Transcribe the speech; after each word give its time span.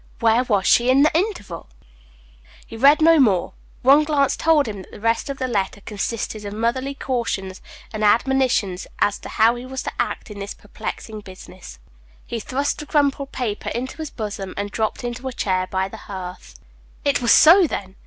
Where 0.19 0.43
was 0.43 0.65
she 0.65 0.89
in 0.89 1.03
the 1.03 1.15
interval?" 1.15 1.69
He 2.65 2.75
read 2.75 3.03
no 3.03 3.19
more. 3.19 3.53
One 3.83 4.03
glance 4.03 4.35
told 4.35 4.67
him 4.67 4.77
that 4.81 4.89
the 4.89 4.99
rest 4.99 5.29
of 5.29 5.37
the 5.37 5.47
letter 5.47 5.79
consisted 5.81 6.43
of 6.43 6.55
motherly 6.55 6.95
cautions 6.95 7.61
and 7.93 8.03
admonitions 8.03 8.87
as 8.97 9.19
to 9.19 9.29
how 9.29 9.53
he 9.53 9.63
was 9.67 9.83
to 9.83 9.91
act 9.99 10.31
in 10.31 10.39
this 10.39 10.55
perplexing 10.55 11.19
business. 11.21 11.77
He 12.25 12.39
thrust 12.39 12.79
the 12.79 12.87
crumpled 12.87 13.31
paper 13.31 13.69
into 13.69 13.97
his 13.97 14.09
bosom, 14.09 14.55
and 14.57 14.71
dropped 14.71 15.03
into 15.03 15.27
a 15.27 15.33
chair 15.33 15.67
by 15.67 15.87
the 15.87 15.97
hearth. 15.97 16.59
It 17.05 17.21
was 17.21 17.31
so, 17.31 17.67
then! 17.67 17.93